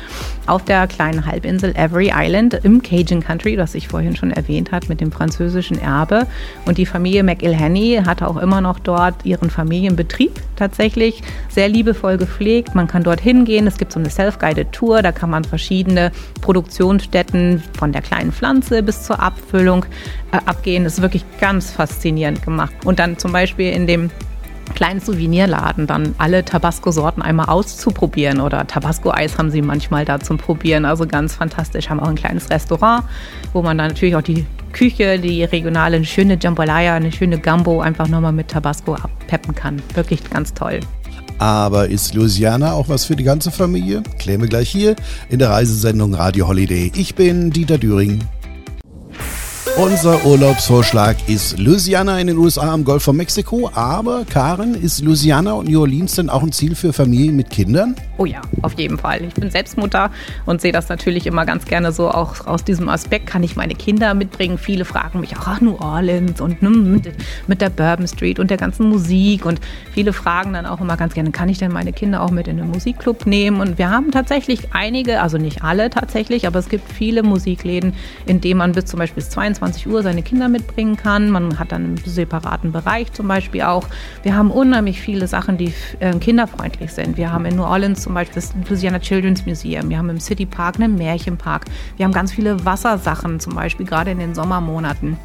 auf 0.46 0.64
der 0.64 0.86
kleinen 0.86 1.26
Halbinsel 1.26 1.76
Every 1.76 2.10
Island 2.14 2.54
im 2.62 2.80
Cajun 2.82 3.22
Country, 3.22 3.56
das 3.56 3.74
ich 3.74 3.88
vorhin 3.88 4.16
schon 4.16 4.30
erwähnt 4.30 4.72
habe, 4.72 4.86
mit 4.88 5.02
dem 5.02 5.12
französischen 5.12 5.78
Erbe. 5.78 6.26
Und 6.64 6.78
die 6.78 6.86
Familie 6.86 7.22
McIlhenny 7.22 8.00
hat 8.06 8.22
auch 8.22 8.38
immer 8.38 8.62
noch 8.62 8.78
dort 8.78 9.26
ihren 9.26 9.50
Familienbetrieb 9.50 10.32
tatsächlich 10.56 11.22
sehr 11.50 11.68
liebevoll 11.68 12.16
gepflegt. 12.16 12.74
Man 12.74 12.88
kann 12.88 13.02
dort 13.02 13.20
hingehen. 13.20 13.66
Es 13.66 13.76
gibt 13.76 13.92
so 13.92 14.00
eine 14.00 14.08
Self-Guided 14.08 14.72
Tour. 14.72 15.02
Da 15.02 15.12
kann 15.12 15.28
man 15.28 15.44
verschiedene 15.44 16.10
Produktionsstätten 16.40 17.62
von 17.78 17.92
der 17.92 18.00
kleinen 18.00 18.32
Pflanze 18.32 18.82
bis 18.82 19.02
zur 19.02 19.20
Abfüllung 19.20 19.84
abgehen. 20.30 20.84
Das 20.84 20.94
ist 20.94 21.02
wirklich 21.02 21.24
ganz 21.40 21.70
faszinierend 21.70 22.42
gemacht. 22.42 22.72
Und 22.84 22.98
dann 22.98 23.18
zum 23.18 23.32
Beispiel 23.32 23.70
in 23.72 23.86
dem 23.86 24.10
kleinen 24.74 25.00
Souvenirladen 25.00 25.86
dann 25.86 26.14
alle 26.18 26.44
Tabasco-Sorten 26.44 27.22
einmal 27.22 27.46
auszuprobieren 27.46 28.40
oder 28.40 28.66
Tabasco-Eis 28.66 29.38
haben 29.38 29.50
sie 29.50 29.62
manchmal 29.62 30.04
da 30.04 30.20
zum 30.20 30.38
Probieren. 30.38 30.84
Also 30.84 31.06
ganz 31.06 31.34
fantastisch. 31.34 31.88
Haben 31.88 32.00
auch 32.00 32.08
ein 32.08 32.16
kleines 32.16 32.50
Restaurant, 32.50 33.04
wo 33.52 33.62
man 33.62 33.78
dann 33.78 33.88
natürlich 33.88 34.16
auch 34.16 34.22
die 34.22 34.46
Küche, 34.72 35.18
die 35.18 35.44
regionale, 35.44 35.96
eine 35.96 36.04
schöne 36.04 36.38
Jambalaya, 36.40 36.94
eine 36.94 37.10
schöne 37.10 37.38
Gambo 37.38 37.80
einfach 37.80 38.08
nochmal 38.08 38.32
mit 38.32 38.48
Tabasco 38.48 38.94
abpeppen 38.94 39.54
kann. 39.54 39.82
Wirklich 39.94 40.28
ganz 40.30 40.52
toll. 40.54 40.80
Aber 41.38 41.88
ist 41.88 42.14
Louisiana 42.14 42.72
auch 42.72 42.88
was 42.88 43.04
für 43.04 43.14
die 43.14 43.22
ganze 43.22 43.50
Familie? 43.50 44.02
Klären 44.18 44.40
wir 44.40 44.48
gleich 44.48 44.68
hier 44.68 44.96
in 45.28 45.38
der 45.38 45.50
Reisesendung 45.50 46.14
Radio 46.14 46.48
Holiday. 46.48 46.90
Ich 46.96 47.14
bin 47.14 47.50
Dieter 47.50 47.78
Düring. 47.78 48.20
Unser 49.78 50.26
Urlaubsvorschlag 50.26 51.16
ist 51.28 51.56
Louisiana 51.56 52.18
in 52.18 52.26
den 52.26 52.36
USA 52.36 52.72
am 52.72 52.82
Golf 52.82 53.04
von 53.04 53.16
Mexiko. 53.16 53.70
Aber 53.72 54.24
Karen, 54.28 54.74
ist 54.74 55.00
Louisiana 55.02 55.52
und 55.52 55.68
New 55.68 55.80
Orleans 55.80 56.16
denn 56.16 56.28
auch 56.28 56.42
ein 56.42 56.50
Ziel 56.50 56.74
für 56.74 56.92
Familien 56.92 57.36
mit 57.36 57.48
Kindern? 57.48 57.94
Oh 58.16 58.24
ja, 58.24 58.40
auf 58.62 58.76
jeden 58.76 58.98
Fall. 58.98 59.22
Ich 59.22 59.34
bin 59.34 59.52
selbst 59.52 59.78
Mutter 59.78 60.10
und 60.46 60.60
sehe 60.60 60.72
das 60.72 60.88
natürlich 60.88 61.28
immer 61.28 61.46
ganz 61.46 61.64
gerne 61.64 61.92
so 61.92 62.10
auch 62.10 62.44
aus 62.48 62.64
diesem 62.64 62.88
Aspekt. 62.88 63.28
Kann 63.28 63.44
ich 63.44 63.54
meine 63.54 63.76
Kinder 63.76 64.14
mitbringen? 64.14 64.58
Viele 64.58 64.84
fragen 64.84 65.20
mich 65.20 65.36
auch, 65.36 65.46
ach, 65.46 65.60
New 65.60 65.76
Orleans 65.76 66.40
und 66.40 66.60
mit, 66.60 67.12
mit 67.46 67.60
der 67.60 67.70
Bourbon 67.70 68.08
Street 68.08 68.40
und 68.40 68.50
der 68.50 68.56
ganzen 68.56 68.88
Musik. 68.88 69.46
Und 69.46 69.60
viele 69.92 70.12
fragen 70.12 70.54
dann 70.54 70.66
auch 70.66 70.80
immer 70.80 70.96
ganz 70.96 71.14
gerne, 71.14 71.30
kann 71.30 71.48
ich 71.48 71.58
denn 71.58 71.70
meine 71.70 71.92
Kinder 71.92 72.24
auch 72.24 72.32
mit 72.32 72.48
in 72.48 72.56
den 72.56 72.68
Musikclub 72.68 73.26
nehmen? 73.26 73.60
Und 73.60 73.78
wir 73.78 73.90
haben 73.90 74.10
tatsächlich 74.10 74.72
einige, 74.72 75.22
also 75.22 75.38
nicht 75.38 75.62
alle 75.62 75.88
tatsächlich, 75.88 76.48
aber 76.48 76.58
es 76.58 76.68
gibt 76.68 76.90
viele 76.90 77.22
Musikläden, 77.22 77.94
in 78.26 78.40
denen 78.40 78.58
man 78.58 78.72
bis 78.72 78.86
zum 78.86 78.98
Beispiel 78.98 79.22
bis 79.22 79.30
22 79.30 79.66
20 79.68 79.86
Uhr 79.88 80.02
seine 80.02 80.22
Kinder 80.22 80.48
mitbringen 80.48 80.96
kann. 80.96 81.30
Man 81.30 81.58
hat 81.58 81.72
dann 81.72 81.84
einen 81.84 81.96
separaten 81.98 82.72
Bereich 82.72 83.12
zum 83.12 83.28
Beispiel 83.28 83.62
auch. 83.62 83.86
Wir 84.22 84.34
haben 84.34 84.50
unheimlich 84.50 85.00
viele 85.00 85.26
Sachen, 85.26 85.58
die 85.58 85.74
äh, 86.00 86.12
kinderfreundlich 86.18 86.90
sind. 86.92 87.18
Wir 87.18 87.30
haben 87.32 87.44
in 87.44 87.56
New 87.56 87.64
Orleans 87.64 88.02
zum 88.02 88.14
Beispiel 88.14 88.36
das 88.36 88.54
Louisiana 88.66 88.98
Children's 88.98 89.44
Museum. 89.44 89.90
Wir 89.90 89.98
haben 89.98 90.08
im 90.08 90.20
City 90.20 90.46
Park 90.46 90.76
einen 90.76 90.94
Märchenpark. 90.94 91.66
Wir 91.98 92.06
haben 92.06 92.12
ganz 92.12 92.32
viele 92.32 92.64
Wassersachen, 92.64 93.40
zum 93.40 93.54
Beispiel 93.54 93.84
gerade 93.84 94.10
in 94.10 94.18
den 94.18 94.34
Sommermonaten 94.34 95.18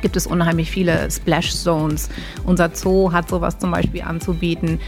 gibt 0.00 0.16
es 0.16 0.26
unheimlich 0.26 0.68
viele 0.68 1.08
Splash 1.12 1.54
Zones. 1.54 2.08
Unser 2.44 2.74
Zoo 2.74 3.12
hat 3.12 3.28
sowas 3.28 3.60
zum 3.60 3.70
Beispiel 3.70 4.02
anzubieten 4.02 4.80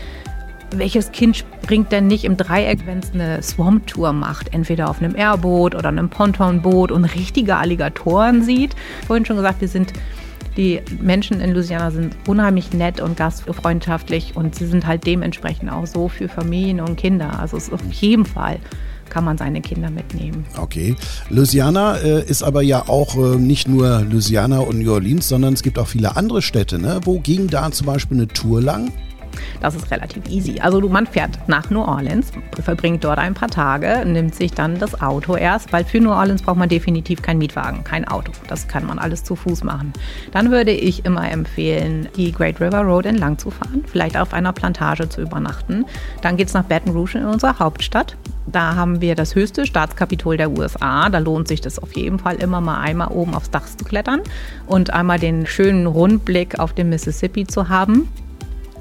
welches 0.78 1.12
Kind 1.12 1.36
springt 1.36 1.92
denn 1.92 2.06
nicht 2.06 2.24
im 2.24 2.36
Dreieck, 2.36 2.86
wenn 2.86 2.98
es 2.98 3.12
eine 3.12 3.42
Swamp-Tour 3.42 4.12
macht? 4.12 4.52
Entweder 4.52 4.88
auf 4.88 5.00
einem 5.00 5.16
Airboot 5.16 5.74
oder 5.74 5.88
einem 5.88 6.08
Pontonboot 6.08 6.90
und 6.90 7.04
richtige 7.04 7.56
Alligatoren 7.56 8.42
sieht. 8.42 8.74
Vorhin 9.06 9.24
schon 9.24 9.36
gesagt, 9.36 9.60
wir 9.60 9.68
sind 9.68 9.92
die 10.56 10.80
Menschen 11.00 11.40
in 11.40 11.50
Louisiana 11.52 11.90
sind 11.90 12.16
unheimlich 12.28 12.72
nett 12.72 13.00
und 13.00 13.16
gastfreundschaftlich 13.16 14.36
und 14.36 14.54
sie 14.54 14.66
sind 14.66 14.86
halt 14.86 15.04
dementsprechend 15.04 15.72
auch 15.72 15.86
so 15.86 16.08
für 16.08 16.28
Familien 16.28 16.80
und 16.80 16.96
Kinder. 16.96 17.40
Also 17.40 17.56
es 17.56 17.64
ist 17.64 17.72
auf 17.72 17.82
jeden 17.90 18.24
Fall 18.24 18.60
kann 19.10 19.24
man 19.24 19.38
seine 19.38 19.60
Kinder 19.60 19.90
mitnehmen. 19.90 20.44
Okay. 20.56 20.96
Louisiana 21.28 21.98
äh, 21.98 22.24
ist 22.24 22.42
aber 22.42 22.62
ja 22.62 22.88
auch 22.88 23.16
äh, 23.16 23.36
nicht 23.36 23.68
nur 23.68 24.00
Louisiana 24.00 24.58
und 24.58 24.78
New 24.78 24.92
Orleans, 24.92 25.28
sondern 25.28 25.54
es 25.54 25.62
gibt 25.62 25.78
auch 25.78 25.86
viele 25.86 26.16
andere 26.16 26.42
Städte. 26.42 26.78
Ne? 26.78 27.00
Wo 27.04 27.20
ging 27.20 27.48
da 27.48 27.70
zum 27.70 27.86
Beispiel 27.86 28.16
eine 28.16 28.28
Tour 28.28 28.60
lang? 28.60 28.90
Das 29.60 29.74
ist 29.74 29.90
relativ 29.90 30.28
easy. 30.28 30.60
Also 30.60 30.80
man 30.88 31.06
fährt 31.06 31.38
nach 31.48 31.70
New 31.70 31.82
Orleans, 31.82 32.32
verbringt 32.62 33.04
dort 33.04 33.18
ein 33.18 33.34
paar 33.34 33.48
Tage, 33.48 34.04
nimmt 34.04 34.34
sich 34.34 34.52
dann 34.52 34.78
das 34.78 35.00
Auto 35.00 35.36
erst, 35.36 35.72
weil 35.72 35.84
für 35.84 36.00
New 36.00 36.10
Orleans 36.10 36.42
braucht 36.42 36.56
man 36.56 36.68
definitiv 36.68 37.22
keinen 37.22 37.38
Mietwagen, 37.38 37.84
kein 37.84 38.06
Auto. 38.06 38.32
Das 38.48 38.68
kann 38.68 38.86
man 38.86 38.98
alles 38.98 39.24
zu 39.24 39.36
Fuß 39.36 39.64
machen. 39.64 39.92
Dann 40.32 40.50
würde 40.50 40.72
ich 40.72 41.04
immer 41.04 41.30
empfehlen, 41.30 42.08
die 42.16 42.32
Great 42.32 42.60
River 42.60 42.82
Road 42.82 43.06
entlang 43.06 43.38
zu 43.38 43.50
fahren, 43.50 43.84
vielleicht 43.86 44.16
auf 44.16 44.32
einer 44.32 44.52
Plantage 44.52 45.08
zu 45.08 45.22
übernachten. 45.22 45.84
Dann 46.22 46.36
geht 46.36 46.48
es 46.48 46.54
nach 46.54 46.64
Baton 46.64 46.92
Rouge 46.92 47.18
in 47.18 47.26
unsere 47.26 47.58
Hauptstadt. 47.58 48.16
Da 48.46 48.74
haben 48.74 49.00
wir 49.00 49.14
das 49.14 49.34
höchste 49.34 49.66
Staatskapitol 49.66 50.36
der 50.36 50.50
USA. 50.50 51.08
Da 51.08 51.18
lohnt 51.18 51.48
sich 51.48 51.60
das 51.60 51.78
auf 51.78 51.96
jeden 51.96 52.18
Fall 52.18 52.36
immer 52.36 52.60
mal 52.60 52.80
einmal 52.80 53.08
oben 53.08 53.34
aufs 53.34 53.50
Dach 53.50 53.64
zu 53.66 53.84
klettern 53.84 54.20
und 54.66 54.92
einmal 54.92 55.18
den 55.18 55.46
schönen 55.46 55.86
Rundblick 55.86 56.58
auf 56.58 56.72
den 56.72 56.90
Mississippi 56.90 57.46
zu 57.46 57.68
haben. 57.68 58.08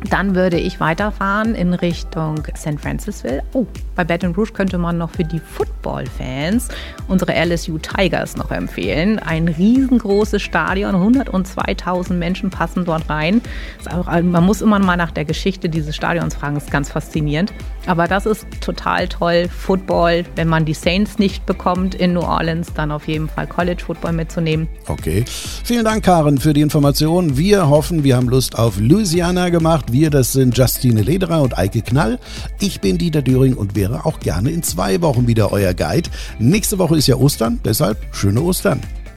Dann 0.09 0.35
würde 0.35 0.59
ich 0.59 0.79
weiterfahren 0.79 1.55
in 1.55 1.73
Richtung 1.73 2.43
St. 2.57 2.79
Francisville. 2.79 3.41
Oh, 3.53 3.65
bei 3.95 4.03
Baton 4.03 4.35
Rouge 4.35 4.51
könnte 4.51 4.77
man 4.77 4.97
noch 4.97 5.11
für 5.11 5.23
die 5.23 5.39
Football-Fans 5.39 6.67
unsere 7.07 7.33
LSU 7.33 7.77
Tigers 7.77 8.35
noch 8.35 8.51
empfehlen. 8.51 9.19
Ein 9.19 9.47
riesengroßes 9.47 10.41
Stadion, 10.41 10.95
102.000 10.95 12.13
Menschen 12.13 12.49
passen 12.49 12.85
dort 12.85 13.09
rein. 13.09 13.41
Auch, 13.89 14.07
man 14.21 14.43
muss 14.43 14.61
immer 14.61 14.79
mal 14.79 14.97
nach 14.97 15.11
der 15.11 15.25
Geschichte 15.25 15.69
dieses 15.69 15.95
Stadions 15.95 16.35
fragen, 16.35 16.57
ist 16.57 16.69
ganz 16.69 16.91
faszinierend. 16.91 17.53
Aber 17.85 18.07
das 18.07 18.25
ist 18.25 18.45
total 18.61 19.07
toll. 19.07 19.47
Football, 19.49 20.25
wenn 20.35 20.47
man 20.47 20.65
die 20.65 20.73
Saints 20.73 21.17
nicht 21.17 21.45
bekommt 21.45 21.95
in 21.95 22.13
New 22.13 22.21
Orleans, 22.21 22.73
dann 22.73 22.91
auf 22.91 23.07
jeden 23.07 23.29
Fall 23.29 23.47
College 23.47 23.83
Football 23.85 24.13
mitzunehmen. 24.13 24.67
Okay. 24.87 25.23
Vielen 25.27 25.85
Dank, 25.85 26.03
Karen, 26.03 26.37
für 26.37 26.53
die 26.53 26.61
Informationen. 26.61 27.37
Wir 27.37 27.69
hoffen, 27.69 28.03
wir 28.03 28.15
haben 28.15 28.29
Lust 28.29 28.57
auf 28.57 28.79
Louisiana 28.79 29.49
gemacht. 29.49 29.92
Wir, 29.93 30.09
das 30.09 30.33
sind 30.33 30.57
Justine 30.57 31.03
Lederer 31.03 31.43
und 31.43 31.57
Eike 31.57 31.83
Knall. 31.83 32.19
Ich 32.59 32.81
bin 32.81 32.97
Dieter 32.97 33.21
Düring 33.21 33.53
und 33.53 33.75
wäre 33.75 34.05
auch 34.05 34.19
gerne 34.19 34.49
in 34.49 34.63
zwei 34.63 35.01
Wochen 35.01 35.27
wieder 35.27 35.51
euer 35.51 35.75
Guide. 35.75 36.09
Nächste 36.39 36.79
Woche 36.79 36.97
ist 36.97 37.07
ja 37.07 37.15
Ostern, 37.15 37.59
deshalb 37.63 37.99
schöne 38.11 38.41
Ostern. 38.41 38.81